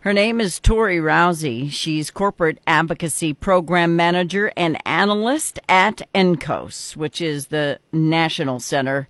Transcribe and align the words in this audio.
Her 0.00 0.12
name 0.14 0.40
is 0.40 0.58
Tori 0.58 0.96
Rousay. 0.96 1.70
She's 1.70 2.10
corporate 2.10 2.58
advocacy 2.66 3.34
program 3.34 3.96
manager 3.96 4.50
and 4.56 4.78
analyst 4.86 5.58
at 5.68 6.00
NCOS, 6.14 6.96
which 6.96 7.20
is 7.20 7.48
the 7.48 7.80
National 7.92 8.60
Center 8.60 9.08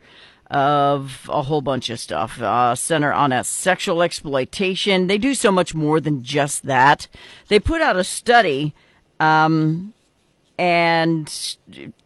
of 0.50 1.28
a 1.32 1.42
whole 1.42 1.62
bunch 1.62 1.90
of 1.90 2.00
stuff. 2.00 2.42
Uh, 2.42 2.74
Center 2.74 3.12
on 3.12 3.32
a 3.32 3.44
Sexual 3.44 4.02
Exploitation. 4.02 5.06
They 5.06 5.18
do 5.18 5.34
so 5.34 5.52
much 5.52 5.74
more 5.74 6.00
than 6.00 6.24
just 6.24 6.66
that. 6.66 7.06
They 7.46 7.60
put 7.60 7.80
out 7.80 7.96
a 7.96 8.02
study, 8.02 8.74
um, 9.20 9.94
and 10.60 11.56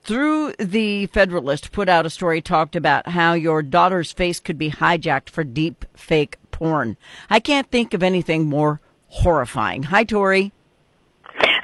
through 0.04 0.52
the 0.60 1.06
Federalist, 1.06 1.72
put 1.72 1.88
out 1.88 2.06
a 2.06 2.10
story 2.10 2.40
talked 2.40 2.76
about 2.76 3.08
how 3.08 3.32
your 3.32 3.62
daughter's 3.62 4.12
face 4.12 4.38
could 4.38 4.56
be 4.56 4.70
hijacked 4.70 5.28
for 5.28 5.42
deep 5.42 5.84
fake 5.96 6.36
porn. 6.52 6.96
I 7.28 7.40
can't 7.40 7.68
think 7.68 7.94
of 7.94 8.02
anything 8.04 8.48
more 8.48 8.80
horrifying. 9.08 9.82
Hi, 9.82 10.04
Tori. 10.04 10.52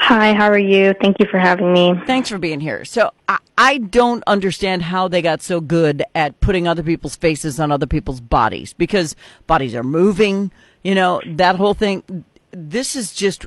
Hi, 0.00 0.34
how 0.34 0.48
are 0.48 0.58
you? 0.58 0.92
Thank 1.00 1.20
you 1.20 1.26
for 1.30 1.38
having 1.38 1.72
me. 1.72 1.94
Thanks 2.08 2.28
for 2.28 2.38
being 2.38 2.58
here. 2.58 2.84
So 2.84 3.12
I, 3.28 3.38
I 3.56 3.78
don't 3.78 4.24
understand 4.26 4.82
how 4.82 5.06
they 5.06 5.22
got 5.22 5.42
so 5.42 5.60
good 5.60 6.02
at 6.16 6.40
putting 6.40 6.66
other 6.66 6.82
people's 6.82 7.14
faces 7.14 7.60
on 7.60 7.70
other 7.70 7.86
people's 7.86 8.20
bodies 8.20 8.72
because 8.72 9.14
bodies 9.46 9.76
are 9.76 9.84
moving, 9.84 10.50
you 10.82 10.96
know, 10.96 11.22
that 11.24 11.54
whole 11.54 11.74
thing. 11.74 12.24
This 12.50 12.96
is 12.96 13.14
just 13.14 13.46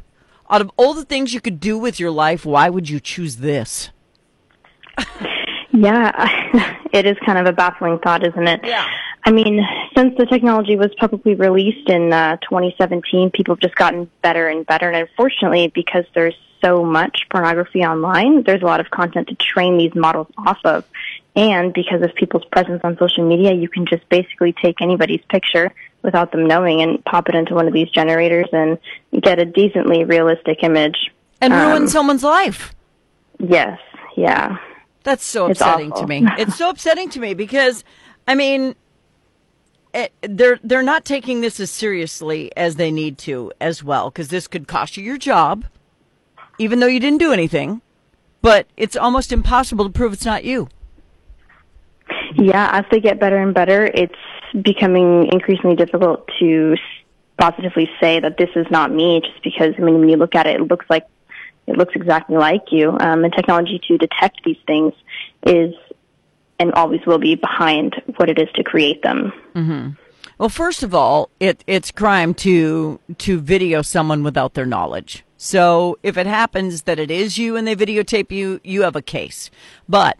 out 0.49 0.61
of 0.61 0.71
all 0.77 0.93
the 0.93 1.05
things 1.05 1.33
you 1.33 1.41
could 1.41 1.59
do 1.59 1.77
with 1.77 1.99
your 1.99 2.11
life, 2.11 2.45
why 2.45 2.69
would 2.69 2.89
you 2.89 2.99
choose 2.99 3.37
this? 3.37 3.89
yeah, 5.71 6.77
it 6.93 7.05
is 7.05 7.17
kind 7.25 7.39
of 7.39 7.45
a 7.45 7.53
baffling 7.53 7.99
thought, 7.99 8.25
isn't 8.25 8.47
it? 8.47 8.61
Yeah. 8.63 8.87
I 9.25 9.31
mean, 9.31 9.65
since 9.95 10.15
the 10.17 10.25
technology 10.25 10.75
was 10.75 10.89
publicly 10.97 11.35
released 11.35 11.89
in 11.89 12.11
uh, 12.11 12.37
2017, 12.37 13.31
people 13.31 13.55
have 13.55 13.61
just 13.61 13.75
gotten 13.75 14.09
better 14.21 14.49
and 14.49 14.65
better. 14.65 14.89
And 14.89 15.07
unfortunately, 15.07 15.71
because 15.73 16.03
there's 16.13 16.35
so 16.63 16.83
much 16.83 17.27
pornography 17.29 17.83
online, 17.83 18.43
there's 18.43 18.61
a 18.61 18.65
lot 18.65 18.81
of 18.81 18.89
content 18.89 19.29
to 19.29 19.35
train 19.35 19.77
these 19.77 19.95
models 19.95 20.27
off 20.37 20.59
of. 20.65 20.83
And 21.35 21.73
because 21.73 22.01
of 22.01 22.13
people's 22.15 22.45
presence 22.51 22.81
on 22.83 22.97
social 22.97 23.27
media, 23.27 23.53
you 23.53 23.69
can 23.69 23.85
just 23.85 24.07
basically 24.09 24.53
take 24.53 24.81
anybody's 24.81 25.21
picture 25.29 25.73
without 26.03 26.31
them 26.31 26.45
knowing 26.47 26.81
and 26.81 27.03
pop 27.05 27.29
it 27.29 27.35
into 27.35 27.55
one 27.55 27.67
of 27.67 27.73
these 27.73 27.89
generators 27.89 28.47
and 28.51 28.77
get 29.21 29.39
a 29.39 29.45
decently 29.45 30.03
realistic 30.03 30.63
image. 30.63 31.11
And 31.41 31.53
ruin 31.53 31.83
um, 31.83 31.87
someone's 31.87 32.23
life. 32.23 32.75
Yes, 33.39 33.79
yeah. 34.15 34.57
That's 35.03 35.25
so 35.25 35.49
upsetting 35.49 35.91
to 35.93 36.07
me. 36.07 36.25
It's 36.37 36.57
so 36.57 36.69
upsetting 36.69 37.09
to 37.09 37.19
me 37.19 37.33
because, 37.33 37.83
I 38.27 38.35
mean, 38.35 38.75
it, 39.93 40.13
they're 40.21 40.59
they're 40.63 40.83
not 40.83 41.05
taking 41.05 41.41
this 41.41 41.59
as 41.59 41.69
seriously 41.69 42.51
as 42.55 42.75
they 42.75 42.91
need 42.91 43.17
to 43.19 43.51
as 43.59 43.83
well 43.83 44.09
because 44.09 44.29
this 44.29 44.47
could 44.47 44.67
cost 44.67 44.97
you 44.97 45.03
your 45.03 45.17
job, 45.17 45.65
even 46.57 46.79
though 46.79 46.87
you 46.87 46.99
didn't 46.99 47.19
do 47.19 47.33
anything. 47.33 47.81
But 48.41 48.67
it's 48.75 48.97
almost 48.97 49.31
impossible 49.31 49.85
to 49.85 49.91
prove 49.91 50.13
it's 50.13 50.25
not 50.25 50.43
you. 50.43 50.67
Yeah, 52.35 52.69
as 52.71 52.85
they 52.91 52.99
get 52.99 53.19
better 53.19 53.37
and 53.37 53.53
better, 53.53 53.85
it's 53.85 54.15
becoming 54.61 55.29
increasingly 55.31 55.75
difficult 55.75 56.29
to 56.39 56.75
positively 57.39 57.89
say 57.99 58.19
that 58.19 58.37
this 58.37 58.49
is 58.55 58.67
not 58.69 58.91
me, 58.91 59.21
just 59.21 59.43
because 59.43 59.73
I 59.77 59.81
mean, 59.81 59.99
when 59.99 60.09
you 60.09 60.17
look 60.17 60.35
at 60.35 60.47
it, 60.47 60.59
it 60.59 60.67
looks 60.67 60.85
like 60.89 61.07
it 61.67 61.77
looks 61.77 61.95
exactly 61.95 62.35
like 62.37 62.71
you. 62.71 62.89
Um, 62.91 63.23
and 63.23 63.33
technology 63.33 63.79
to 63.87 63.97
detect 63.97 64.41
these 64.43 64.57
things 64.67 64.93
is 65.45 65.73
and 66.59 66.71
always 66.73 67.01
will 67.05 67.17
be 67.17 67.35
behind 67.35 68.01
what 68.17 68.29
it 68.29 68.39
is 68.39 68.47
to 68.55 68.63
create 68.63 69.01
them. 69.01 69.33
Mm-hmm. 69.55 69.89
Well, 70.37 70.49
first 70.49 70.83
of 70.83 70.93
all, 70.93 71.29
it, 71.39 71.63
it's 71.67 71.91
crime 71.91 72.33
to 72.35 72.99
to 73.19 73.39
video 73.39 73.81
someone 73.81 74.23
without 74.23 74.53
their 74.53 74.65
knowledge. 74.65 75.23
So 75.37 75.99
if 76.03 76.17
it 76.17 76.25
happens 76.25 76.83
that 76.83 76.99
it 76.99 77.11
is 77.11 77.37
you 77.37 77.55
and 77.55 77.67
they 77.67 77.75
videotape 77.75 78.31
you, 78.31 78.59
you 78.63 78.83
have 78.83 78.95
a 78.95 79.01
case. 79.01 79.51
But 79.87 80.17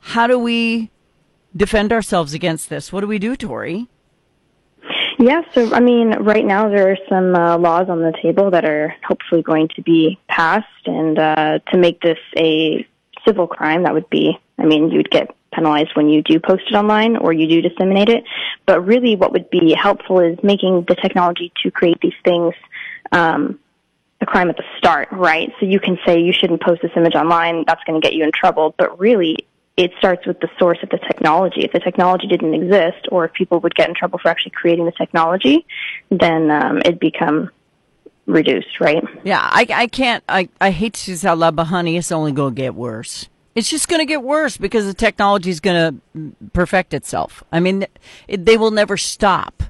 how 0.00 0.26
do 0.26 0.38
we 0.38 0.90
defend 1.56 1.92
ourselves 1.92 2.34
against 2.34 2.68
this? 2.68 2.92
What 2.92 3.00
do 3.00 3.06
we 3.06 3.18
do, 3.18 3.36
Tori? 3.36 3.88
Yeah, 5.18 5.42
so 5.52 5.74
I 5.74 5.80
mean, 5.80 6.10
right 6.10 6.44
now 6.44 6.68
there 6.68 6.92
are 6.92 6.98
some 7.08 7.34
uh, 7.34 7.58
laws 7.58 7.88
on 7.88 8.00
the 8.00 8.12
table 8.22 8.52
that 8.52 8.64
are 8.64 8.94
hopefully 9.06 9.42
going 9.42 9.68
to 9.74 9.82
be 9.82 10.18
passed, 10.28 10.86
and 10.86 11.18
uh, 11.18 11.58
to 11.72 11.76
make 11.76 12.00
this 12.00 12.18
a 12.36 12.86
civil 13.26 13.48
crime, 13.48 13.82
that 13.82 13.94
would 13.94 14.08
be, 14.10 14.38
I 14.58 14.64
mean, 14.64 14.90
you 14.90 14.98
would 14.98 15.10
get 15.10 15.34
penalized 15.52 15.90
when 15.94 16.08
you 16.08 16.22
do 16.22 16.38
post 16.38 16.62
it 16.70 16.74
online 16.74 17.16
or 17.16 17.32
you 17.32 17.48
do 17.48 17.68
disseminate 17.68 18.08
it. 18.08 18.24
But 18.64 18.86
really, 18.86 19.16
what 19.16 19.32
would 19.32 19.50
be 19.50 19.74
helpful 19.74 20.20
is 20.20 20.38
making 20.42 20.84
the 20.88 20.94
technology 20.94 21.52
to 21.62 21.70
create 21.70 21.98
these 22.00 22.14
things 22.24 22.54
um, 23.10 23.58
a 24.20 24.26
crime 24.26 24.50
at 24.50 24.56
the 24.56 24.64
start, 24.76 25.08
right? 25.10 25.52
So 25.58 25.66
you 25.66 25.80
can 25.80 25.98
say 26.06 26.20
you 26.20 26.32
shouldn't 26.32 26.62
post 26.62 26.82
this 26.82 26.92
image 26.96 27.14
online. 27.14 27.64
That's 27.66 27.82
going 27.84 28.00
to 28.00 28.04
get 28.04 28.14
you 28.14 28.24
in 28.24 28.30
trouble. 28.32 28.74
But 28.78 28.98
really, 28.98 29.47
it 29.78 29.92
starts 29.98 30.26
with 30.26 30.40
the 30.40 30.48
source 30.58 30.78
of 30.82 30.90
the 30.90 30.98
technology. 30.98 31.60
If 31.60 31.70
the 31.70 31.78
technology 31.78 32.26
didn't 32.26 32.52
exist, 32.52 33.06
or 33.12 33.24
if 33.24 33.32
people 33.32 33.60
would 33.60 33.76
get 33.76 33.88
in 33.88 33.94
trouble 33.94 34.18
for 34.18 34.28
actually 34.28 34.50
creating 34.50 34.86
the 34.86 34.92
technology, 34.92 35.64
then 36.10 36.50
um, 36.50 36.78
it'd 36.78 36.98
become 36.98 37.50
reduced, 38.26 38.80
right? 38.80 39.04
Yeah, 39.22 39.40
I, 39.40 39.66
I 39.70 39.86
can't. 39.86 40.24
I, 40.28 40.48
I 40.60 40.72
hate 40.72 40.94
to 40.94 41.16
say 41.16 41.32
loud, 41.32 41.54
but 41.54 41.66
honey, 41.66 41.96
it's 41.96 42.10
only 42.10 42.32
going 42.32 42.56
to 42.56 42.60
get 42.60 42.74
worse. 42.74 43.28
It's 43.54 43.70
just 43.70 43.88
going 43.88 44.00
to 44.00 44.04
get 44.04 44.22
worse 44.22 44.56
because 44.56 44.84
the 44.84 44.94
technology 44.94 45.50
is 45.50 45.60
going 45.60 46.00
to 46.14 46.34
perfect 46.52 46.92
itself. 46.92 47.44
I 47.52 47.60
mean, 47.60 47.86
it, 48.26 48.44
they 48.44 48.56
will 48.56 48.72
never 48.72 48.96
stop 48.96 49.62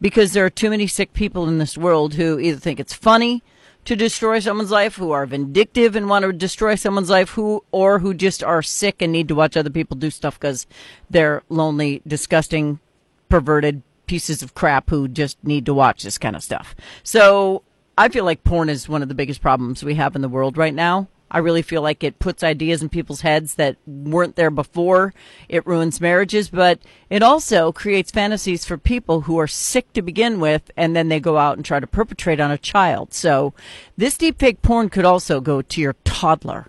because 0.00 0.32
there 0.32 0.44
are 0.44 0.50
too 0.50 0.70
many 0.70 0.86
sick 0.86 1.12
people 1.12 1.48
in 1.48 1.58
this 1.58 1.76
world 1.76 2.14
who 2.14 2.38
either 2.38 2.58
think 2.58 2.78
it's 2.78 2.94
funny 2.94 3.42
to 3.86 3.96
destroy 3.96 4.38
someone's 4.38 4.70
life, 4.70 4.96
who 4.96 5.12
are 5.12 5.26
vindictive 5.26 5.96
and 5.96 6.08
want 6.08 6.24
to 6.24 6.32
destroy 6.32 6.74
someone's 6.74 7.10
life, 7.10 7.30
who 7.30 7.64
or 7.72 8.00
who 8.00 8.12
just 8.12 8.44
are 8.44 8.62
sick 8.62 9.00
and 9.00 9.12
need 9.12 9.28
to 9.28 9.34
watch 9.34 9.56
other 9.56 9.70
people 9.70 9.96
do 9.96 10.10
stuff 10.10 10.38
because 10.38 10.66
they're 11.08 11.42
lonely, 11.48 12.02
disgusting, 12.06 12.78
perverted 13.28 13.82
pieces 14.06 14.42
of 14.42 14.54
crap 14.54 14.90
who 14.90 15.08
just 15.08 15.42
need 15.42 15.66
to 15.66 15.74
watch 15.74 16.02
this 16.02 16.18
kind 16.18 16.36
of 16.36 16.42
stuff. 16.42 16.74
So 17.02 17.62
I 17.98 18.08
feel 18.08 18.24
like 18.24 18.44
porn 18.44 18.68
is 18.68 18.88
one 18.88 19.02
of 19.02 19.08
the 19.08 19.14
biggest 19.14 19.40
problems 19.40 19.82
we 19.82 19.94
have 19.94 20.14
in 20.14 20.22
the 20.22 20.28
world 20.28 20.56
right 20.56 20.74
now. 20.74 21.08
I 21.30 21.38
really 21.38 21.62
feel 21.62 21.82
like 21.82 22.04
it 22.04 22.18
puts 22.18 22.44
ideas 22.44 22.82
in 22.82 22.88
people's 22.88 23.22
heads 23.22 23.54
that 23.56 23.76
weren't 23.86 24.36
there 24.36 24.50
before. 24.50 25.12
It 25.48 25.66
ruins 25.66 26.00
marriages, 26.00 26.48
but 26.48 26.78
it 27.10 27.22
also 27.22 27.72
creates 27.72 28.12
fantasies 28.12 28.64
for 28.64 28.78
people 28.78 29.22
who 29.22 29.38
are 29.38 29.48
sick 29.48 29.92
to 29.94 30.02
begin 30.02 30.38
with, 30.38 30.70
and 30.76 30.94
then 30.94 31.08
they 31.08 31.18
go 31.18 31.36
out 31.36 31.56
and 31.56 31.64
try 31.64 31.80
to 31.80 31.86
perpetrate 31.86 32.38
on 32.38 32.50
a 32.50 32.58
child. 32.58 33.12
So 33.12 33.54
this 33.96 34.16
deepfake 34.16 34.62
porn 34.62 34.88
could 34.88 35.04
also 35.04 35.40
go 35.40 35.62
to 35.62 35.80
your 35.80 35.96
toddler. 36.04 36.68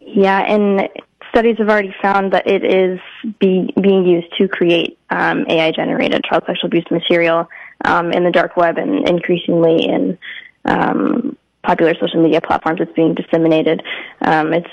Yeah, 0.00 0.40
and 0.40 0.88
studies 1.30 1.56
have 1.58 1.68
already 1.68 1.94
found 2.02 2.32
that 2.32 2.46
it 2.46 2.64
is 2.64 2.98
be, 3.38 3.72
being 3.80 4.06
used 4.06 4.32
to 4.38 4.48
create 4.48 4.98
um, 5.10 5.44
AI 5.48 5.70
generated 5.70 6.24
child 6.24 6.44
sexual 6.46 6.66
abuse 6.66 6.86
material 6.90 7.48
um, 7.84 8.10
in 8.12 8.24
the 8.24 8.30
dark 8.30 8.56
web 8.56 8.78
and 8.78 9.08
increasingly 9.08 9.84
in 9.84 10.18
um, 10.64 11.36
popular 11.62 11.94
social 12.00 12.22
media 12.22 12.40
platforms 12.40 12.80
it's 12.80 12.92
being 12.92 13.14
disseminated. 13.14 13.82
Um, 14.20 14.52
it's 14.52 14.70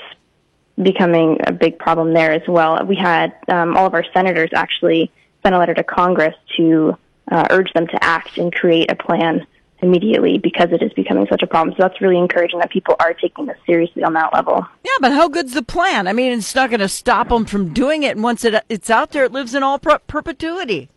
becoming 0.82 1.38
a 1.46 1.52
big 1.52 1.78
problem 1.78 2.14
there 2.14 2.32
as 2.32 2.46
well. 2.46 2.84
We 2.84 2.96
had 2.96 3.34
um, 3.48 3.76
all 3.76 3.86
of 3.86 3.94
our 3.94 4.04
senators 4.12 4.50
actually 4.54 5.10
send 5.42 5.54
a 5.54 5.58
letter 5.58 5.74
to 5.74 5.84
Congress 5.84 6.34
to 6.56 6.96
uh, 7.30 7.46
urge 7.50 7.72
them 7.72 7.86
to 7.88 8.04
act 8.04 8.38
and 8.38 8.52
create 8.52 8.90
a 8.90 8.94
plan 8.94 9.46
immediately 9.80 10.38
because 10.38 10.72
it 10.72 10.82
is 10.82 10.92
becoming 10.94 11.26
such 11.30 11.42
a 11.42 11.46
problem. 11.46 11.74
So 11.76 11.84
that's 11.84 12.00
really 12.00 12.18
encouraging 12.18 12.58
that 12.60 12.70
people 12.70 12.96
are 12.98 13.14
taking 13.14 13.46
this 13.46 13.56
seriously 13.64 14.02
on 14.02 14.12
that 14.14 14.32
level. 14.32 14.66
Yeah, 14.84 14.90
but 15.00 15.12
how 15.12 15.28
good's 15.28 15.54
the 15.54 15.62
plan? 15.62 16.08
I 16.08 16.12
mean, 16.12 16.32
it's 16.32 16.54
not 16.54 16.70
going 16.70 16.80
to 16.80 16.88
stop 16.88 17.28
them 17.28 17.44
from 17.44 17.72
doing 17.72 18.02
it. 18.02 18.16
And 18.16 18.22
once 18.22 18.44
it, 18.44 18.64
it's 18.68 18.90
out 18.90 19.12
there, 19.12 19.24
it 19.24 19.32
lives 19.32 19.54
in 19.54 19.62
all 19.62 19.78
per- 19.78 20.00
perpetuity. 20.00 20.88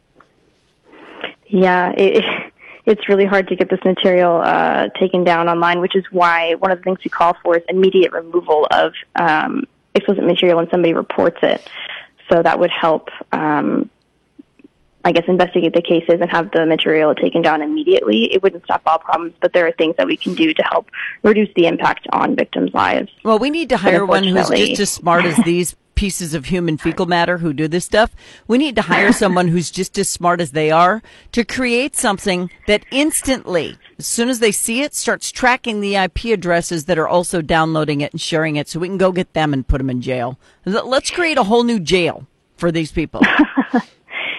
Yeah, 1.47 1.91
it, 1.97 2.23
it's 2.85 3.07
really 3.07 3.25
hard 3.25 3.47
to 3.49 3.55
get 3.55 3.69
this 3.69 3.83
material 3.83 4.41
uh, 4.43 4.89
taken 4.99 5.23
down 5.23 5.47
online, 5.47 5.79
which 5.79 5.95
is 5.95 6.03
why 6.11 6.55
one 6.55 6.72
of 6.72 6.79
the 6.79 6.83
things 6.83 6.99
we 7.03 7.09
call 7.09 7.35
for 7.43 7.57
is 7.57 7.63
immediate 7.69 8.11
removal 8.11 8.67
of 8.72 8.93
um, 9.16 9.66
explicit 9.93 10.23
material 10.23 10.57
when 10.57 10.69
somebody 10.69 10.93
reports 10.93 11.37
it. 11.43 11.67
So 12.29 12.41
that 12.41 12.59
would 12.59 12.72
help, 12.72 13.09
um, 13.31 13.89
I 15.03 15.11
guess, 15.11 15.25
investigate 15.28 15.73
the 15.73 15.81
cases 15.81 16.22
and 16.22 16.29
have 16.31 16.51
the 16.51 16.66
material 16.66 17.13
taken 17.13 17.41
down 17.41 17.61
immediately. 17.61 18.33
It 18.33 18.41
wouldn't 18.41 18.63
stop 18.63 18.81
all 18.85 18.99
problems, 18.99 19.34
but 19.41 19.53
there 19.53 19.67
are 19.67 19.72
things 19.73 19.95
that 19.97 20.07
we 20.07 20.17
can 20.17 20.34
do 20.34 20.53
to 20.53 20.63
help 20.63 20.89
reduce 21.23 21.49
the 21.55 21.67
impact 21.67 22.07
on 22.11 22.35
victims' 22.35 22.73
lives. 22.73 23.11
Well, 23.23 23.37
we 23.37 23.49
need 23.49 23.69
to 23.69 23.77
hire 23.77 24.05
one 24.05 24.23
who's 24.23 24.49
just 24.49 24.79
as 24.79 24.89
smart 24.91 25.25
as 25.25 25.37
these 25.45 25.75
pieces 25.96 26.34
of 26.34 26.46
human 26.46 26.78
fecal 26.78 27.05
matter 27.05 27.38
who 27.38 27.53
do 27.53 27.67
this 27.67 27.85
stuff. 27.85 28.16
We 28.47 28.58
need 28.58 28.76
to 28.76 28.82
hire 28.84 29.11
someone 29.11 29.47
who's 29.47 29.72
just 29.72 29.97
as 29.97 30.09
smart 30.09 30.41
as 30.41 30.52
they 30.52 30.72
are 30.72 31.02
to 31.32 31.43
create 31.43 31.96
something 31.96 32.49
that 32.67 32.85
instantly, 32.91 33.78
as 33.99 34.08
soon 34.08 34.29
as 34.29 34.40
they 34.40 34.52
see 34.52 34.82
it, 34.82 34.93
starts 34.96 35.32
tracking 35.32 35.82
the 35.82 35.96
IP 35.96 36.26
addresses 36.26 36.85
that 36.85 36.97
are 36.97 37.08
also 37.08 37.41
downloading 37.41 38.02
it 38.02 38.11
and 38.11 38.22
sharing 38.22 38.55
it 38.55 38.67
so 38.67 38.79
we 38.79 38.88
can 38.88 38.97
go 38.97 39.11
get 39.11 39.34
them 39.34 39.53
and 39.53 39.67
put 39.67 39.78
them 39.78 39.90
in 39.90 40.02
jail. 40.02 40.40
Let's 40.66 41.11
create 41.11 41.38
a 41.38 41.43
whole 41.43 41.64
new 41.64 41.79
jail 41.79 42.28
for 42.58 42.72
these 42.72 42.91
people. 42.91 43.22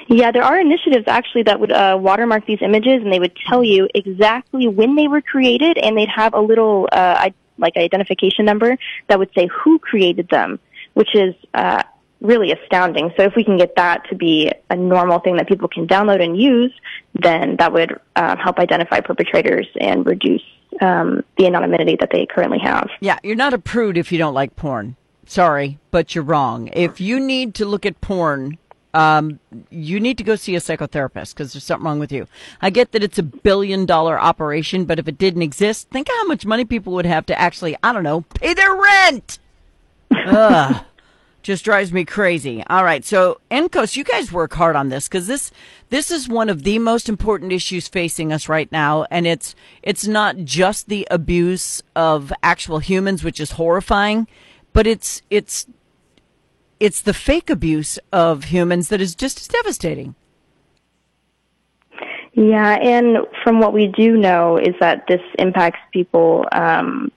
Yeah, 0.09 0.31
there 0.31 0.43
are 0.43 0.61
initiatives 0.61 1.05
actually 1.07 1.45
that 1.45 1.59
would 1.59 1.73
uh, 1.73 1.97
watermark 1.99 2.45
these 2.45 2.59
images, 2.61 3.03
and 3.03 3.11
they 3.11 3.19
would 3.19 3.35
tell 3.49 3.65
you 3.65 3.89
exactly 3.95 4.69
when 4.69 4.95
they 4.95 5.09
were 5.09 5.23
created, 5.23 5.79
and 5.79 5.97
they'd 5.97 6.09
have 6.09 6.35
a 6.35 6.41
little 6.41 6.87
uh, 6.93 7.31
like 7.57 7.77
identification 7.79 8.45
number 8.45 8.77
that 9.09 9.19
would 9.19 9.31
say 9.35 9.47
who 9.47 9.79
created 9.79 10.29
them, 10.29 10.59
which 10.95 11.15
is 11.15 11.35
uh, 11.55 11.83
really 12.21 12.53
astounding. 12.53 13.13
So 13.17 13.25
if 13.25 13.35
we 13.37 13.45
can 13.45 13.57
get 13.59 13.77
that 13.77 14.09
to 14.09 14.15
be 14.15 14.51
a 14.71 14.77
normal 14.77 15.19
thing 15.19 15.37
that 15.37 15.49
people 15.49 15.69
can 15.69 15.87
download 15.87 16.23
and 16.23 16.41
use, 16.41 16.73
then 17.15 17.57
that 17.59 17.73
would 17.73 17.99
uh, 18.17 18.37
help 18.37 18.59
identify 18.59 19.01
perpetrators 19.01 19.67
and 19.81 20.07
reduce 20.07 20.43
um, 20.81 21.23
the 21.37 21.47
anonymity 21.47 21.97
that 22.01 22.11
they 22.11 22.27
currently 22.27 22.59
have. 22.61 22.89
Yeah, 23.01 23.19
you're 23.23 23.37
not 23.37 23.53
a 23.53 23.59
prude 23.59 23.99
if 23.99 24.13
you 24.13 24.19
don't 24.19 24.35
like 24.35 24.57
porn. 24.57 24.97
Sorry, 25.27 25.79
but 25.91 26.15
you're 26.15 26.25
wrong. 26.25 26.69
If 26.73 27.01
you 27.01 27.21
need 27.21 27.55
to 27.57 27.65
look 27.65 27.87
at 27.87 28.01
porn, 28.01 28.59
um, 28.95 29.41
you 29.71 30.01
need 30.01 30.19
to 30.19 30.25
go 30.25 30.37
see 30.37 30.55
a 30.55 30.61
psychotherapist 30.61 31.35
because 31.35 31.53
there's 31.53 31.65
something 31.65 31.87
wrong 31.87 31.99
with 31.99 32.13
you. 32.13 32.27
I 32.61 32.71
get 32.71 32.93
that 32.93 33.03
it's 33.03 33.19
a 33.19 33.23
billion 33.23 33.87
dollar 33.87 34.21
operation, 34.21 34.85
but 34.85 34.99
if 34.99 35.09
it 35.09 35.19
didn't 35.19 35.43
exist, 35.43 35.89
think 35.91 36.09
how 36.09 36.27
much 36.27 36.45
money 36.45 36.65
people 36.65 36.93
would 36.95 37.07
have 37.07 37.27
to 37.27 37.41
actually, 37.41 37.77
I 37.83 37.93
don't 37.93 38.03
know, 38.03 38.23
pay 38.35 38.55
their 38.55 38.75
rent. 38.75 39.39
Ugh 40.27 40.85
just 41.43 41.65
drives 41.65 41.93
me 41.93 42.05
crazy. 42.05 42.63
All 42.69 42.85
right, 42.85 43.05
so 43.05 43.41
NCOS, 43.51 43.97
you 43.97 44.05
guys 44.05 44.33
work 44.33 44.55
hard 44.55 44.77
on 44.77 44.89
this 44.89 45.09
because 45.09 45.27
this 45.27 45.51
this 45.91 46.11
is 46.11 46.29
one 46.29 46.49
of 46.49 46.63
the 46.63 46.79
most 46.79 47.09
important 47.09 47.53
issues 47.53 47.89
facing 47.89 48.33
us 48.33 48.49
right 48.49 48.71
now, 48.73 49.07
and 49.11 49.27
it's 49.27 49.55
it's 49.83 50.07
not 50.07 50.37
just 50.39 50.89
the 50.89 51.07
abuse 51.11 51.83
of 51.95 52.33
actual 52.43 52.79
humans, 52.79 53.23
which 53.25 53.41
is 53.41 53.53
horrifying, 53.53 54.27
but 54.73 54.87
it's 54.87 55.23
it's 55.31 55.67
it's 56.81 57.03
the 57.03 57.15
fake 57.15 57.51
abuse 57.51 57.99
of 58.13 58.45
humans 58.45 58.89
that 58.89 59.01
is 59.01 59.15
just 59.15 59.41
as 59.41 59.49
devastating. 59.49 60.15
Yeah, 62.35 62.79
and 62.81 63.19
from 63.45 63.61
what 63.61 63.75
we 63.75 63.89
do 63.89 64.17
know 64.17 64.57
is 64.57 64.75
that 64.81 65.07
this 65.07 65.21
impacts 65.39 65.81
people 65.93 66.47
um, 66.53 67.13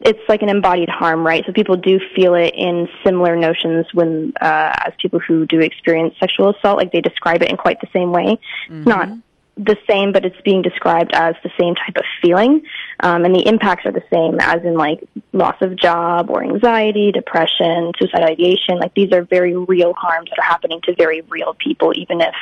it's 0.00 0.20
like 0.28 0.42
an 0.42 0.48
embodied 0.48 0.88
harm, 0.88 1.26
right? 1.26 1.44
So 1.46 1.52
people 1.52 1.76
do 1.76 1.98
feel 2.14 2.34
it 2.34 2.54
in 2.54 2.88
similar 3.04 3.34
notions 3.34 3.86
when, 3.94 4.32
uh, 4.40 4.72
as 4.86 4.92
people 5.00 5.20
who 5.20 5.46
do 5.46 5.60
experience 5.60 6.14
sexual 6.20 6.50
assault, 6.50 6.78
like 6.78 6.92
they 6.92 7.00
describe 7.00 7.42
it 7.42 7.50
in 7.50 7.56
quite 7.56 7.80
the 7.80 7.88
same 7.92 8.12
way. 8.12 8.38
Mm-hmm. 8.68 8.84
Not 8.84 9.08
the 9.56 9.76
same, 9.88 10.12
but 10.12 10.26
it's 10.26 10.40
being 10.42 10.60
described 10.60 11.12
as 11.14 11.34
the 11.42 11.50
same 11.58 11.74
type 11.74 11.96
of 11.96 12.04
feeling. 12.20 12.62
Um, 13.00 13.24
and 13.24 13.34
the 13.34 13.46
impacts 13.46 13.86
are 13.86 13.92
the 13.92 14.04
same 14.12 14.38
as 14.38 14.62
in 14.64 14.74
like 14.74 15.02
loss 15.32 15.56
of 15.62 15.76
job 15.76 16.28
or 16.28 16.44
anxiety, 16.44 17.10
depression, 17.10 17.92
suicidal 17.98 18.28
ideation. 18.28 18.78
Like 18.78 18.92
these 18.94 19.12
are 19.12 19.22
very 19.22 19.56
real 19.56 19.94
harms 19.94 20.28
that 20.28 20.38
are 20.38 20.46
happening 20.46 20.80
to 20.84 20.94
very 20.94 21.22
real 21.22 21.54
people, 21.54 21.92
even 21.96 22.20
if 22.20 22.34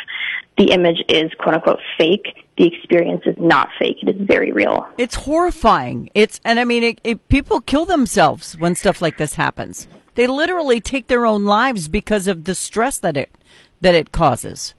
the 0.59 0.73
image 0.73 1.05
is 1.09 1.31
quote 1.39 1.55
unquote 1.55 1.81
fake. 1.97 2.44
The 2.56 2.67
experience 2.67 3.23
is 3.27 3.37
not 3.39 3.69
fake. 3.79 3.97
It 4.03 4.17
is 4.17 4.27
very 4.27 4.53
real. 4.53 4.87
It's 4.97 5.17
horrifying. 5.17 6.11
It's, 6.15 6.41
and 6.45 6.61
I 6.61 6.65
mean, 6.65 6.85
it, 6.85 7.01
it, 7.03 7.29
people 7.29 7.61
kill 7.61 7.85
themselves 7.85 8.56
when 8.56 8.75
stuff 8.75 9.03
like 9.03 9.19
this 9.19 9.35
happens. 9.35 9.89
They 10.15 10.29
literally 10.29 10.81
take 10.81 11.09
their 11.09 11.27
own 11.27 11.45
lives 11.45 11.89
because 11.89 12.29
of 12.29 12.45
the 12.45 12.55
stress 12.55 12.99
that 12.99 13.17
it, 13.17 13.37
that 13.81 13.97
it 13.97 14.12
causes 14.12 14.75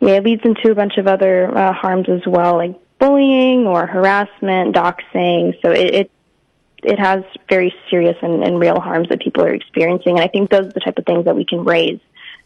yeah, 0.00 0.14
it 0.14 0.24
leads 0.24 0.42
into 0.44 0.70
a 0.70 0.74
bunch 0.74 0.96
of 0.96 1.06
other 1.06 1.56
uh, 1.56 1.72
harms 1.72 2.08
as 2.08 2.20
well, 2.26 2.56
like 2.56 2.76
bullying 2.98 3.66
or 3.66 3.86
harassment, 3.86 4.74
doxing. 4.74 5.54
So 5.62 5.70
it, 5.70 5.94
it 5.94 6.10
it 6.84 6.98
has 6.98 7.24
very 7.48 7.74
serious 7.90 8.16
and, 8.22 8.44
and 8.44 8.60
real 8.60 8.78
harms 8.78 9.08
that 9.08 9.20
people 9.20 9.42
are 9.44 9.52
experiencing, 9.52 10.16
and 10.16 10.20
I 10.20 10.28
think 10.28 10.50
those 10.50 10.66
are 10.66 10.72
the 10.72 10.80
type 10.80 10.98
of 10.98 11.04
things 11.04 11.24
that 11.24 11.34
we 11.34 11.44
can 11.44 11.64
raise 11.64 11.98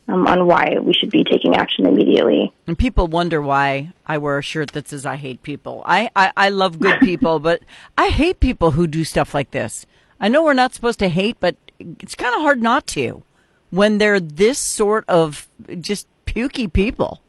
um, 0.09 0.27
on 0.27 0.47
why 0.47 0.79
we 0.81 0.93
should 0.93 1.11
be 1.11 1.25
taking 1.25 1.55
action 1.55 1.87
immediately. 1.87 2.53
And 2.67 2.79
people 2.79 3.07
wonder 3.07 3.41
why 3.41 3.93
I 4.07 4.19
wear 4.19 4.39
a 4.39 4.43
shirt 4.43 4.73
that 4.73 4.89
says 4.89 5.07
"I 5.07 5.17
hate 5.17 5.43
people." 5.43 5.83
I 5.87 6.11
I, 6.17 6.33
I 6.37 6.49
love 6.49 6.81
good 6.81 7.01
people, 7.11 7.39
but 7.39 7.63
I 7.97 8.09
hate 8.09 8.41
people 8.41 8.73
who 8.73 8.87
do 8.87 9.05
stuff 9.05 9.35
like 9.35 9.51
this. 9.51 9.87
I 10.21 10.29
know 10.29 10.45
we're 10.45 10.55
not 10.55 10.75
supposed 10.75 10.99
to 11.01 11.09
hate, 11.09 11.39
but 11.41 11.57
it's 11.79 12.15
kind 12.15 12.35
of 12.35 12.43
hard 12.43 12.63
not 12.63 12.87
to 12.89 13.23
when 13.71 13.99
they're 13.99 14.21
this 14.21 14.59
sort 14.59 15.05
of 15.09 15.49
just 15.81 16.07
pukey 16.27 16.73
people. 16.73 17.23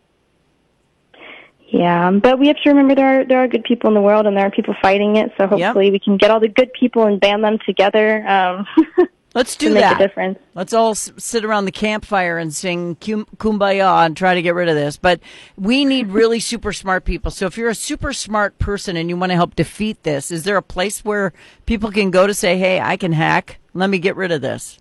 Yeah, 1.70 2.12
but 2.12 2.38
we 2.38 2.48
have 2.48 2.58
to 2.58 2.70
remember 2.70 2.94
there 2.94 3.22
are 3.22 3.26
there 3.26 3.44
are 3.44 3.48
good 3.48 3.64
people 3.64 3.88
in 3.88 3.96
the 3.96 4.02
world, 4.02 4.28
and 4.28 4.38
there 4.38 4.46
are 4.46 4.52
people 4.52 4.76
fighting 4.80 5.16
it. 5.16 5.32
So 5.38 5.48
hopefully, 5.48 5.86
yep. 5.86 5.94
we 5.94 6.00
can 6.00 6.18
get 6.18 6.30
all 6.30 6.40
the 6.40 6.48
good 6.48 6.72
people 6.74 7.08
and 7.08 7.20
band 7.20 7.44
them 7.44 7.58
together. 7.66 8.28
Um, 8.28 8.68
Let's 9.34 9.56
do 9.56 9.74
that. 9.74 9.98
Make 9.98 10.06
a 10.06 10.08
difference. 10.08 10.40
Let's 10.54 10.74
all 10.74 10.94
sit 10.94 11.44
around 11.44 11.66
the 11.66 11.72
campfire 11.72 12.38
and 12.38 12.54
sing 12.54 12.96
"Kumbaya" 12.98 14.06
and 14.06 14.16
try 14.16 14.36
to 14.36 14.42
get 14.44 14.54
rid 14.54 14.70
of 14.70 14.76
this. 14.76 14.96
But 14.96 15.20
we 15.58 15.86
need 15.86 16.10
really 16.10 16.40
super 16.52 16.72
smart 16.72 17.04
people. 17.04 17.32
So 17.32 17.48
if 17.48 17.58
you're 17.58 17.70
a 17.70 17.76
super 17.76 18.14
smart 18.14 18.60
person 18.60 18.96
and 18.96 19.10
you 19.10 19.18
want 19.18 19.32
to 19.32 19.36
help 19.36 19.56
defeat 19.56 20.04
this, 20.04 20.30
is 20.30 20.44
there 20.44 20.58
a 20.58 20.62
place 20.62 21.04
where 21.04 21.34
people 21.66 21.92
can 21.92 22.12
go 22.12 22.28
to 22.28 22.34
say, 22.34 22.58
"Hey, 22.58 22.80
I 22.80 22.96
can 22.96 23.12
hack. 23.12 23.60
Let 23.74 23.90
me 23.90 23.98
get 23.98 24.16
rid 24.16 24.32
of 24.32 24.42
this"? 24.42 24.78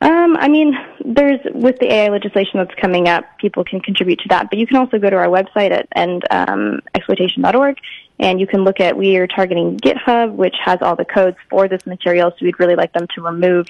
Um, 0.00 0.36
I 0.38 0.48
mean, 0.48 0.74
there's 1.14 1.40
with 1.54 1.78
the 1.78 1.92
AI 1.92 2.08
legislation 2.08 2.58
that's 2.60 2.74
coming 2.80 3.08
up, 3.08 3.24
people 3.38 3.64
can 3.64 3.80
contribute 3.80 4.20
to 4.20 4.28
that. 4.28 4.50
But 4.50 4.58
you 4.58 4.66
can 4.66 4.76
also 4.76 4.98
go 4.98 5.10
to 5.10 5.16
our 5.16 5.28
website 5.28 5.70
at 5.70 5.88
and 5.92 6.22
um, 6.30 6.80
exploitation.org, 6.94 7.78
and 8.18 8.40
you 8.40 8.46
can 8.46 8.64
look 8.64 8.80
at 8.80 8.96
we 8.96 9.16
are 9.16 9.26
targeting 9.26 9.78
GitHub, 9.78 10.34
which 10.34 10.54
has 10.64 10.78
all 10.80 10.96
the 10.96 11.04
codes 11.04 11.36
for 11.50 11.68
this 11.68 11.84
material. 11.86 12.30
So 12.30 12.44
we'd 12.44 12.58
really 12.58 12.76
like 12.76 12.92
them 12.92 13.06
to 13.14 13.22
remove 13.22 13.66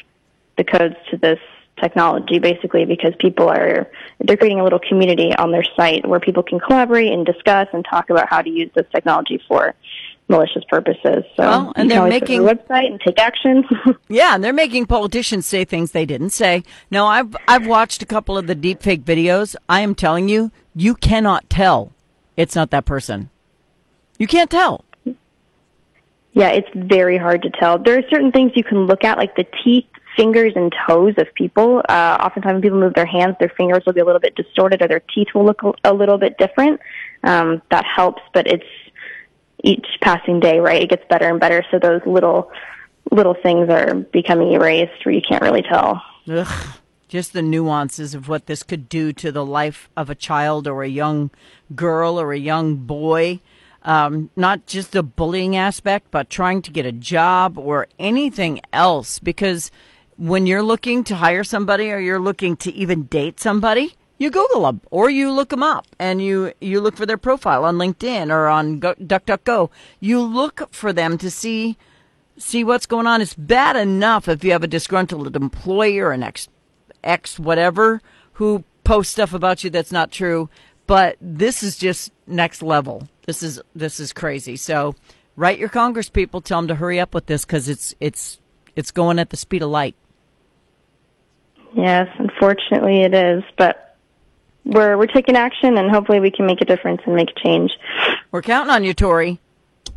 the 0.57 0.65
codes 0.65 0.97
to 1.11 1.17
this 1.17 1.41
technology, 1.81 2.39
basically, 2.39 2.85
because 2.85 3.15
people 3.19 3.49
are 3.49 3.91
they're 4.21 4.37
creating 4.37 4.61
a 4.61 4.65
little 4.65 4.79
community 4.79 5.35
on 5.35 5.51
their 5.51 5.65
site 5.77 6.07
where 6.07 6.21
people 6.21 6.43
can 6.43 6.61
collaborate 6.61 7.13
and 7.13 7.25
discuss 7.27 7.69
and 7.73 7.85
talk 7.85 8.11
about 8.11 8.29
how 8.29 8.43
to 8.43 8.51
use 8.51 8.71
this 8.75 8.87
technology 8.93 9.43
for 9.49 9.75
malicious 10.29 10.65
purposes. 10.69 11.25
So 11.37 11.43
well, 11.43 11.73
and 11.77 11.91
they're 11.91 12.07
making 12.07 12.43
website 12.43 12.87
and 12.87 13.01
take 13.01 13.19
action. 13.19 13.65
yeah, 14.09 14.35
and 14.35 14.43
they're 14.43 14.53
making 14.53 14.87
politicians 14.87 15.47
say 15.47 15.65
things 15.65 15.93
they 15.93 16.07
didn't 16.07 16.31
say. 16.31 16.63
No, 16.91 17.07
I've 17.07 17.37
I've 17.49 17.67
watched 17.67 18.03
a 18.03 18.07
couple 18.07 18.39
of 18.39 18.47
the 18.47 18.57
deepfake 18.57 19.03
videos. 19.03 19.55
I 19.69 19.81
am 19.81 19.95
telling 19.95 20.29
you, 20.29 20.51
you 20.75 20.95
cannot 20.95 21.49
tell 21.51 21.93
it's 22.37 22.55
not 22.55 22.71
that 22.71 22.85
person. 22.85 23.31
You 24.19 24.27
can't 24.27 24.51
tell. 24.51 24.85
Yeah, 26.33 26.49
it's 26.49 26.69
very 26.75 27.19
hard 27.19 27.43
to 27.43 27.51
tell. 27.51 27.79
There 27.79 27.99
are 27.99 28.03
certain 28.11 28.33
things 28.33 28.53
you 28.55 28.65
can 28.65 28.87
look 28.87 29.05
at, 29.05 29.19
like 29.19 29.37
the 29.37 29.45
teeth, 29.63 29.85
fingers, 30.17 30.55
and 30.57 30.75
toes 30.89 31.15
of 31.19 31.27
people. 31.35 31.83
Uh, 31.89 32.19
oftentimes, 32.21 32.55
when 32.55 32.63
people 32.63 32.81
move 32.81 32.95
their 32.95 33.07
hands, 33.07 33.37
their 33.39 33.51
fingers 33.51 33.83
will 33.85 33.93
be 33.93 34.01
a 34.01 34.05
little 34.05 34.21
bit 34.21 34.35
distorted, 34.35 34.81
or 34.81 34.89
their 34.89 35.03
teeth 35.15 35.29
will 35.35 35.45
look 35.45 35.61
a 35.85 35.93
little 35.93 36.17
bit 36.17 36.39
different. 36.39 36.81
Um, 37.23 37.61
that 37.71 37.85
helps, 37.85 38.23
but 38.33 38.47
it's 38.47 38.65
each 39.63 39.87
passing 40.01 40.41
day, 40.41 40.59
right? 40.59 40.83
It 40.83 40.91
gets 40.91 41.05
better 41.09 41.29
and 41.29 41.41
better. 41.41 41.65
So 41.71 41.79
those 41.79 42.01
little 42.07 42.51
little 43.11 43.35
things 43.35 43.69
are 43.69 43.95
becoming 43.95 44.53
erased 44.53 45.05
where 45.05 45.15
you 45.15 45.21
can't 45.21 45.43
really 45.43 45.63
tell. 45.63 46.03
Ugh. 46.29 46.79
Just 47.09 47.33
the 47.35 47.43
nuances 47.43 48.15
of 48.15 48.29
what 48.29 48.47
this 48.47 48.63
could 48.63 48.89
do 48.89 49.13
to 49.13 49.31
the 49.31 49.45
life 49.45 49.91
of 49.97 50.09
a 50.09 50.15
child 50.15 50.67
or 50.67 50.83
a 50.83 50.89
young 50.89 51.31
girl 51.75 52.19
or 52.19 52.33
a 52.33 52.39
young 52.39 52.77
boy. 52.77 53.41
Um, 53.83 54.31
not 54.37 54.67
just 54.67 54.93
the 54.93 55.03
bullying 55.03 55.57
aspect, 55.57 56.07
but 56.11 56.31
trying 56.31 56.63
to 56.63 56.71
get 56.71 56.87
a 56.87 56.93
job 56.93 57.59
or 57.59 57.89
anything 57.99 58.61
else. 58.73 59.19
Because 59.19 59.71
when 60.17 60.47
you're 60.47 60.63
looking 60.63 61.05
to 61.05 61.17
hire 61.17 61.45
somebody 61.45 61.91
or 61.91 61.99
you're 61.99 62.21
looking 62.21 62.57
to 62.59 62.73
even 62.73 63.05
date 63.05 63.41
somebody, 63.41 63.95
you 64.23 64.31
Google 64.31 64.63
them 64.63 64.81
or 64.91 65.11
you 65.11 65.31
look 65.31 65.51
them 65.51 65.63
up 65.63 65.87
and 65.99 66.23
you, 66.23 66.53
you 66.61 66.81
look 66.81 66.97
for 66.97 67.07
their 67.07 67.19
profile 67.19 67.65
on 67.65 67.77
LinkedIn 67.77 68.31
or 68.31 68.49
on 68.49 68.79
Go, 68.79 68.95
DuckDuckGo. 68.95 69.71
You 70.01 70.21
look 70.21 70.73
for 70.73 70.93
them 70.93 71.19
to 71.19 71.31
see 71.31 71.77
see 72.39 72.65
what's 72.65 72.87
going 72.87 73.07
on. 73.07 73.21
It's 73.21 73.35
bad 73.35 73.77
enough 73.77 74.29
if 74.29 74.43
you 74.43 74.53
have 74.53 74.63
a 74.63 74.69
disgruntled 74.69 75.37
employer, 75.37 76.13
an 76.13 76.23
ex 76.23 76.49
ex 77.05 77.39
whatever, 77.39 78.01
who 78.35 78.65
posts 78.85 79.13
stuff 79.13 79.33
about 79.35 79.65
you 79.65 79.71
that's 79.71 79.93
not 79.93 80.11
true. 80.11 80.49
But 80.87 81.17
this 81.21 81.63
is 81.63 81.77
just 81.77 82.13
next 82.27 82.63
level. 82.63 83.09
This 83.27 83.43
is 83.43 83.61
this 83.75 84.01
is 84.01 84.13
crazy. 84.13 84.57
So 84.57 84.95
write 85.37 85.59
your 85.59 85.69
Congress 85.69 86.09
people, 86.09 86.41
tell 86.41 86.61
them 86.61 86.69
to 86.69 86.75
hurry 86.75 86.99
up 86.99 87.15
with 87.15 87.27
this 87.27 87.45
because 87.45 87.69
it's 87.69 87.95
it's 88.01 88.41
it's 88.75 88.91
going 88.91 89.19
at 89.19 89.31
the 89.31 89.37
speed 89.37 89.63
of 89.63 89.71
light. 89.71 89.95
Yes, 91.75 92.09
unfortunately 92.19 93.03
it 93.03 93.15
is, 93.15 93.43
but 93.57 93.92
we're 94.65 94.97
we're 94.97 95.07
taking 95.07 95.37
action, 95.37 95.77
and 95.77 95.91
hopefully 95.91 96.21
we 96.21 96.31
can 96.31 96.47
make 96.47 96.61
a 96.61 96.65
difference 96.65 97.03
and 97.07 97.15
make 97.15 97.31
a 97.31 97.41
change. 97.41 97.73
We're 98.31 98.43
counting 98.43 98.71
on 98.73 98.85
you, 98.85 98.95
Tori. 98.95 99.41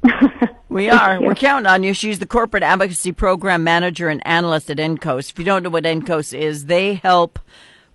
we 0.70 0.90
are. 0.90 1.22
We're 1.22 1.36
counting 1.36 1.68
on 1.68 1.84
you. 1.84 1.94
She's 1.94 2.20
the 2.20 2.26
corporate 2.26 2.64
advocacy 2.64 3.12
program 3.12 3.64
manager 3.64 4.10
and 4.10 4.26
analyst 4.26 4.70
at 4.70 4.78
NCOS. 4.78 5.32
If 5.32 5.40
you 5.40 5.46
don't 5.46 5.64
know 5.64 5.70
what 5.70 5.84
NCOS 5.84 6.38
is, 6.38 6.66
they 6.66 6.96
help 6.96 7.40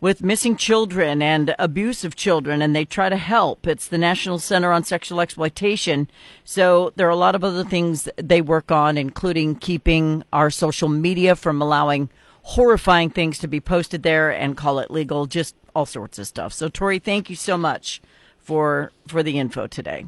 with 0.01 0.23
missing 0.23 0.57
children 0.57 1.21
and 1.21 1.55
abuse 1.59 2.05
of 2.05 2.17
children, 2.17 2.63
and 2.63 2.75
they 2.75 2.85
try 2.85 3.09
to 3.09 3.17
help. 3.17 3.67
It's 3.67 3.87
the 3.87 3.99
National 3.99 4.39
Center 4.39 4.73
on 4.73 4.83
Sexual 4.83 5.21
Exploitation. 5.21 6.09
So 6.45 6.93
there 6.97 7.07
are 7.07 7.11
a 7.11 7.17
lot 7.17 7.35
of 7.35 7.45
other 7.45 7.65
things 7.65 8.09
they 8.17 8.41
work 8.41 8.71
on, 8.71 8.97
including 8.97 9.57
keeping 9.57 10.25
our 10.33 10.51
social 10.51 10.89
media 10.89 11.37
from 11.37 11.61
allowing 11.61 12.09
horrifying 12.51 13.11
things 13.11 13.39
to 13.39 13.47
be 13.47 13.61
posted 13.61 14.03
there 14.03 14.31
and 14.31 14.57
call 14.57 14.81
it 14.81 14.91
legal, 14.91 15.27
just 15.27 15.55
all 15.75 15.87
sorts 15.87 16.19
of 16.19 16.27
stuff. 16.27 16.53
So, 16.53 16.69
Tori, 16.69 16.99
thank 16.99 17.31
you 17.31 17.37
so 17.37 17.57
much 17.57 18.01
for 18.39 18.93
for 19.07 19.23
the 19.23 19.39
info 19.39 19.67
today. 19.67 20.07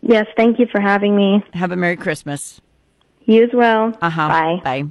Yes, 0.00 0.26
thank 0.36 0.58
you 0.58 0.66
for 0.70 0.80
having 0.80 1.16
me. 1.16 1.42
Have 1.54 1.72
a 1.72 1.76
Merry 1.76 1.96
Christmas. 1.96 2.60
You 3.24 3.42
as 3.42 3.50
well. 3.52 3.96
Uh 4.00 4.10
huh. 4.10 4.28
Bye. 4.28 4.60
Bye. 4.62 4.84